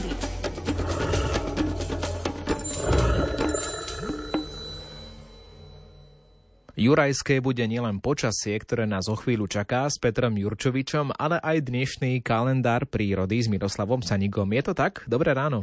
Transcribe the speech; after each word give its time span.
prírody. 0.00 0.28
Jurajské 6.80 7.44
bude 7.44 7.60
nielen 7.68 8.00
počasie, 8.00 8.56
ktoré 8.56 8.88
nás 8.88 9.04
o 9.12 9.16
chvíľu 9.18 9.44
čaká 9.52 9.84
s 9.84 10.00
Petrom 10.00 10.32
Jurčovičom, 10.32 11.12
ale 11.12 11.36
aj 11.44 11.68
dnešný 11.68 12.24
kalendár 12.24 12.88
prírody 12.88 13.44
s 13.44 13.52
Miroslavom 13.52 14.00
Sanigom. 14.00 14.48
Je 14.48 14.62
to 14.64 14.72
tak? 14.72 15.04
Dobré 15.04 15.36
ráno. 15.36 15.60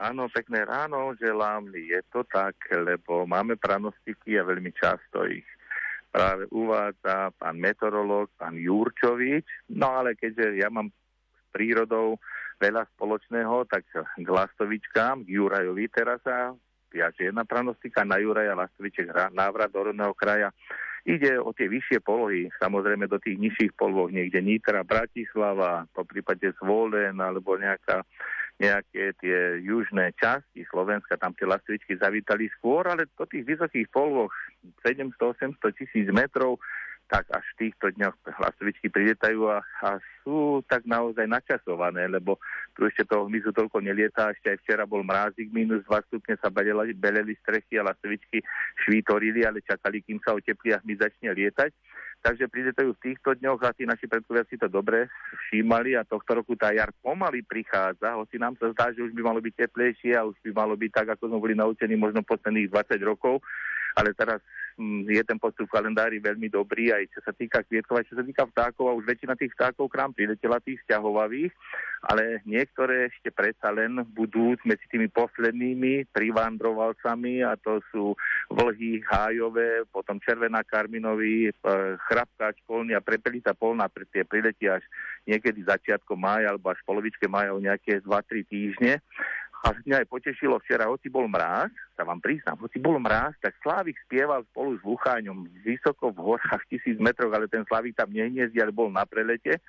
Áno, 0.00 0.28
pekné 0.32 0.64
ráno 0.64 1.12
želám. 1.20 1.72
Je 1.76 2.00
to 2.08 2.24
tak, 2.28 2.56
lebo 2.72 3.28
máme 3.28 3.60
pranostiky 3.60 4.40
a 4.40 4.48
veľmi 4.48 4.72
často 4.76 5.28
ich 5.28 5.44
práve 6.16 6.48
uvádza 6.48 7.28
pán 7.36 7.60
meteorológ, 7.60 8.32
pán 8.40 8.56
Jurčovič. 8.56 9.44
No 9.76 10.00
ale 10.00 10.16
keďže 10.16 10.56
ja 10.56 10.72
mám 10.72 10.88
prírodou 11.56 12.20
veľa 12.60 12.84
spoločného, 12.92 13.64
tak 13.64 13.88
k 13.96 14.28
Lastovičkám, 14.28 15.24
k 15.24 15.28
Jurajovi 15.40 15.88
teraz 15.88 16.20
sa 16.20 16.52
viaže 16.92 17.32
jedna 17.32 17.48
pranostika 17.48 18.04
na 18.04 18.20
Juraja 18.20 18.52
Lastoviček 18.52 19.12
návrat 19.32 19.72
do 19.72 19.88
rodného 19.88 20.12
kraja. 20.12 20.52
Ide 21.06 21.38
o 21.38 21.54
tie 21.54 21.70
vyššie 21.70 22.02
polohy, 22.02 22.50
samozrejme 22.58 23.06
do 23.06 23.22
tých 23.22 23.38
nižších 23.38 23.78
poloh, 23.78 24.10
niekde 24.10 24.42
Nitra, 24.42 24.82
Bratislava, 24.82 25.86
po 25.94 26.02
prípade 26.02 26.50
Zvolen 26.58 27.14
alebo 27.22 27.54
nejaká, 27.54 28.02
nejaké 28.58 29.14
tie 29.22 29.62
južné 29.62 30.18
časti 30.18 30.66
Slovenska, 30.66 31.14
tam 31.14 31.30
tie 31.38 31.46
lastovičky 31.46 31.94
zavítali 31.94 32.50
skôr, 32.58 32.90
ale 32.90 33.06
do 33.06 33.22
tých 33.22 33.46
vysokých 33.46 33.86
poloh 33.94 34.32
700-800 34.82 35.62
tisíc 35.78 36.10
metrov 36.10 36.58
tak 37.06 37.30
až 37.30 37.46
v 37.54 37.58
týchto 37.66 37.94
dňoch 37.94 38.14
hlasovičky 38.26 38.90
priletajú 38.90 39.46
a, 39.46 39.62
a 39.62 40.02
sú 40.26 40.60
tak 40.66 40.82
naozaj 40.84 41.26
načasované, 41.30 42.10
lebo 42.10 42.42
tu 42.74 42.82
ešte 42.82 43.06
toho 43.06 43.30
hmyzu 43.30 43.54
toľko 43.54 43.78
nelietá, 43.78 44.34
ešte 44.34 44.50
aj 44.50 44.58
včera 44.66 44.84
bol 44.84 45.06
mrázik, 45.06 45.54
minus 45.54 45.86
2 45.86 46.08
stupne 46.10 46.34
sa 46.42 46.50
beleli, 46.50 46.92
beleli 46.92 47.38
strechy 47.38 47.78
a 47.78 47.86
lastovičky 47.86 48.42
švítorili, 48.82 49.46
ale 49.46 49.62
čakali, 49.62 50.02
kým 50.02 50.18
sa 50.20 50.34
oteplí 50.34 50.74
a 50.74 50.82
hmyz 50.82 50.98
začne 50.98 51.30
lietať. 51.30 51.70
Takže 52.26 52.50
priletajú 52.50 52.90
v 52.96 53.02
týchto 53.06 53.38
dňoch 53.38 53.60
a 53.62 53.70
tí 53.76 53.86
naši 53.86 54.10
predkovia 54.10 54.42
si 54.50 54.58
to 54.58 54.66
dobre 54.66 55.06
všímali 55.46 55.94
a 55.94 56.02
tohto 56.02 56.42
roku 56.42 56.58
tá 56.58 56.74
jar 56.74 56.90
pomaly 56.98 57.46
prichádza, 57.46 58.18
hoci 58.18 58.40
nám 58.40 58.58
sa 58.58 58.72
zdá, 58.74 58.90
že 58.90 59.04
už 59.06 59.14
by 59.14 59.22
malo 59.22 59.38
byť 59.38 59.54
teplejšie 59.54 60.18
a 60.18 60.26
už 60.26 60.34
by 60.42 60.50
malo 60.50 60.74
byť 60.74 60.90
tak, 60.90 61.06
ako 61.14 61.30
sme 61.30 61.38
boli 61.38 61.54
naučení 61.54 61.94
možno 61.94 62.26
posledných 62.26 62.72
20 62.72 62.98
rokov, 63.06 63.44
ale 63.96 64.12
teraz 64.12 64.44
Mm, 64.76 65.08
je 65.08 65.24
ten 65.24 65.40
postup 65.40 65.72
v 65.72 65.80
kalendári 65.80 66.20
veľmi 66.20 66.52
dobrý, 66.52 66.92
aj 66.92 67.08
čo 67.08 67.24
sa 67.24 67.32
týka 67.32 67.64
kvietkov, 67.64 67.96
aj 67.96 68.12
čo 68.12 68.20
sa 68.20 68.24
týka 68.28 68.44
vtákov, 68.44 68.92
a 68.92 68.96
už 69.00 69.08
väčšina 69.08 69.32
tých 69.32 69.56
vtákov 69.56 69.88
k 69.88 70.04
nám 70.04 70.12
priletela 70.12 70.60
tých 70.60 70.76
vzťahovavých, 70.84 71.48
ale 72.04 72.44
niektoré 72.44 73.08
ešte 73.08 73.32
predsa 73.32 73.72
len 73.72 74.04
budú 74.12 74.52
medzi 74.68 74.84
tými 74.92 75.08
poslednými 75.08 76.12
privandrovalcami 76.12 77.40
a 77.40 77.56
to 77.56 77.80
sú 77.88 78.12
vlhy 78.52 79.00
hájové, 79.08 79.88
potom 79.88 80.20
červená 80.20 80.60
karminový, 80.60 81.48
e, 81.48 81.52
chrapkáč 82.12 82.60
polný 82.68 82.92
a 82.92 83.00
prepelita 83.00 83.56
polná, 83.56 83.88
tie 84.12 84.28
priletia 84.28 84.76
až 84.76 84.84
niekedy 85.24 85.64
začiatkom 85.64 86.20
mája 86.20 86.52
alebo 86.52 86.68
až 86.68 86.84
polovičke 86.84 87.24
mája 87.32 87.56
o 87.56 87.64
nejaké 87.64 88.04
2-3 88.04 88.44
týždne. 88.44 89.00
A 89.64 89.72
mňa 89.72 90.04
aj 90.04 90.12
potešilo 90.12 90.60
včera, 90.60 90.92
hoci 90.92 91.08
bol 91.08 91.24
mráz, 91.32 91.72
sa 91.96 92.04
vám 92.04 92.20
priznám, 92.20 92.60
hoci 92.60 92.76
bol 92.76 93.00
mráz, 93.00 93.32
tak 93.40 93.56
Slávik 93.64 93.96
spieval 94.04 94.44
spolu 94.52 94.76
s 94.76 94.82
Lucháňom 94.84 95.48
vysoko 95.64 96.12
v 96.12 96.20
horách 96.20 96.62
tisíc 96.68 97.00
metrov, 97.00 97.32
ale 97.32 97.48
ten 97.48 97.64
Slávik 97.64 97.96
tam 97.96 98.12
nehniezdí, 98.12 98.60
ale 98.60 98.76
bol 98.76 98.92
na 98.92 99.08
prelete. 99.08 99.64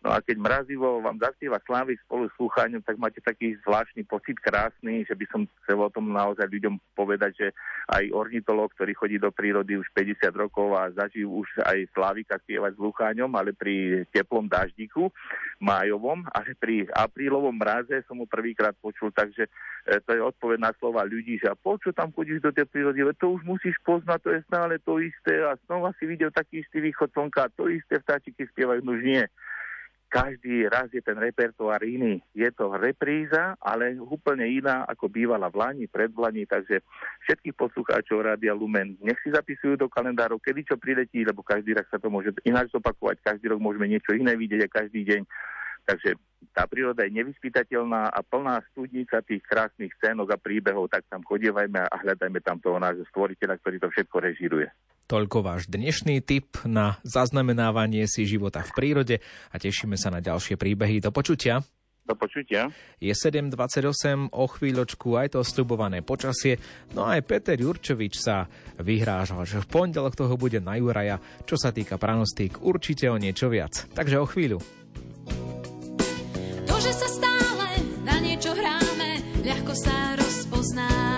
No 0.00 0.16
a 0.16 0.24
keď 0.24 0.40
mrazivo 0.40 1.04
vám 1.04 1.20
zaspieva 1.20 1.60
Slávik 1.60 2.00
spolu 2.08 2.32
s 2.32 2.36
Lucháňom, 2.40 2.80
tak 2.80 2.96
máte 2.96 3.20
taký 3.20 3.60
zvláštny 3.60 4.08
pocit 4.08 4.40
krásny, 4.40 5.04
že 5.04 5.12
by 5.12 5.28
som 5.28 5.44
chcel 5.60 5.76
o 5.76 5.92
tom 5.92 6.08
naozaj 6.08 6.48
ľuďom 6.48 6.80
povedať, 6.96 7.32
že 7.36 7.48
aj 7.92 8.08
ornitolog, 8.08 8.72
ktorý 8.72 8.96
chodí 8.96 9.20
do 9.20 9.28
prírody 9.28 9.76
už 9.76 9.84
50 9.92 10.32
rokov 10.32 10.72
a 10.72 10.88
zažil 10.96 11.28
už 11.28 11.52
aj 11.68 11.84
Slávika 11.92 12.40
spievať 12.40 12.80
s 12.80 12.80
Lucháňom, 12.80 13.28
ale 13.36 13.52
pri 13.52 14.08
teplom 14.08 14.48
daždiku 14.48 15.12
májovom, 15.60 16.24
ale 16.32 16.56
pri 16.56 16.88
aprílovom 16.96 17.60
mraze 17.60 18.00
som 18.08 18.16
ho 18.16 18.24
prvýkrát 18.24 18.72
počul, 18.80 19.12
takže 19.12 19.52
e, 19.84 20.00
to 20.00 20.16
je 20.16 20.24
odpoveď 20.24 20.64
na 20.64 20.72
slova 20.80 21.04
ľudí, 21.04 21.36
že 21.36 21.52
a 21.52 21.60
počo 21.70 21.94
tam 21.94 22.10
chodíš 22.10 22.42
do 22.42 22.50
tej 22.50 22.66
prírody, 22.66 23.06
to 23.14 23.38
už 23.38 23.46
musíš 23.46 23.78
poznať, 23.86 24.18
to 24.26 24.30
je 24.34 24.40
stále 24.50 24.74
to 24.82 24.98
isté 24.98 25.38
a 25.38 25.54
znova 25.70 25.94
si 26.02 26.10
videl 26.10 26.34
taký 26.34 26.66
istý 26.66 26.82
východ 26.82 27.14
slnka, 27.14 27.54
to 27.54 27.70
isté 27.70 28.02
vtáčiky 28.02 28.42
spievajú, 28.50 28.82
no 28.82 28.98
už 28.98 29.06
nie 29.06 29.22
každý 30.10 30.66
raz 30.66 30.90
je 30.90 30.98
ten 30.98 31.14
repertoár 31.14 31.86
iný. 31.86 32.18
Je 32.34 32.50
to 32.50 32.74
repríza, 32.74 33.54
ale 33.62 33.94
úplne 34.02 34.42
iná, 34.50 34.82
ako 34.90 35.06
bývala 35.06 35.46
v 35.46 35.62
Lani, 35.62 35.84
pred 35.86 36.10
Lani, 36.10 36.50
takže 36.50 36.82
všetkých 37.30 37.54
poslucháčov 37.54 38.26
Rádia 38.26 38.50
Lumen 38.50 38.98
nech 38.98 39.16
si 39.22 39.30
zapisujú 39.30 39.78
do 39.78 39.86
kalendárov, 39.86 40.42
kedy 40.42 40.66
čo 40.66 40.76
priletí, 40.76 41.22
lebo 41.22 41.46
každý 41.46 41.78
rok 41.78 41.86
sa 41.86 42.02
to 42.02 42.10
môže 42.10 42.34
ináč 42.42 42.74
zopakovať, 42.74 43.22
každý 43.22 43.54
rok 43.54 43.62
môžeme 43.62 43.86
niečo 43.86 44.10
iné 44.10 44.34
vidieť 44.34 44.66
a 44.66 44.74
každý 44.82 45.06
deň. 45.06 45.22
Takže 45.90 46.14
tá 46.54 46.70
príroda 46.70 47.02
je 47.02 47.18
nevyspytateľná 47.18 48.14
a 48.14 48.20
plná 48.22 48.62
studnica 48.70 49.18
tých 49.26 49.42
krásnych 49.42 49.90
scénok 49.98 50.30
a 50.30 50.38
príbehov, 50.38 50.86
tak 50.86 51.02
tam 51.10 51.26
chodievajme 51.26 51.82
a 51.82 51.94
hľadajme 51.98 52.38
tam 52.46 52.62
toho 52.62 52.78
nášho 52.78 53.02
stvoriteľa, 53.10 53.58
ktorý 53.58 53.76
to 53.82 53.88
všetko 53.90 54.16
režiruje. 54.22 54.70
Toľko 55.10 55.42
váš 55.42 55.66
dnešný 55.66 56.22
tip 56.22 56.62
na 56.62 57.02
zaznamenávanie 57.02 58.06
si 58.06 58.22
života 58.22 58.62
v 58.62 58.70
prírode 58.70 59.16
a 59.50 59.56
tešíme 59.58 59.98
sa 59.98 60.14
na 60.14 60.22
ďalšie 60.22 60.54
príbehy. 60.54 61.02
Do 61.02 61.10
počutia. 61.10 61.66
Do 62.06 62.14
počutia. 62.14 62.70
Je 63.02 63.10
7.28, 63.10 64.30
o 64.30 64.46
chvíľočku 64.46 65.18
aj 65.18 65.34
to 65.34 65.42
sľubované 65.42 66.06
počasie, 66.06 66.62
no 66.94 67.10
aj 67.10 67.26
Peter 67.26 67.58
Jurčovič 67.58 68.14
sa 68.22 68.46
vyhrážal, 68.78 69.42
že 69.42 69.58
v 69.58 69.66
pondelok 69.66 70.14
toho 70.14 70.38
bude 70.38 70.62
na 70.62 70.78
Juraja, 70.78 71.18
čo 71.42 71.58
sa 71.58 71.74
týka 71.74 71.98
pranostík, 71.98 72.62
určite 72.62 73.10
o 73.10 73.18
niečo 73.18 73.50
viac. 73.50 73.90
Takže 73.90 74.22
o 74.22 74.26
chvíľu. 74.30 74.62
Niečo 78.40 78.56
hráme, 78.56 79.20
ľahko 79.44 79.76
sa 79.76 80.16
rozpozná. 80.16 80.88
Myšlienka 80.88 81.09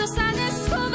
to 0.00 0.06
sa 0.08 0.32
neschopí. 0.32 0.89